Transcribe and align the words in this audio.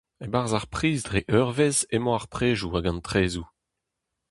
E-barzh 0.25 0.55
ar 0.57 0.65
priz 0.75 0.99
dre 1.07 1.21
eurvezh 1.37 1.87
emañ 1.95 2.15
ar 2.17 2.25
predoù 2.33 2.71
hag 2.73 2.85
an 2.89 2.99
trezoù. 3.07 3.45